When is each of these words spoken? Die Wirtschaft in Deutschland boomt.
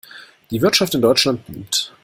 Die 0.49 0.63
Wirtschaft 0.63 0.95
in 0.95 1.01
Deutschland 1.03 1.45
boomt. 1.45 1.93